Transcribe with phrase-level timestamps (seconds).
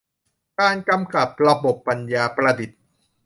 [0.59, 2.81] การกำกับระบบปัญญาประดิษฐ์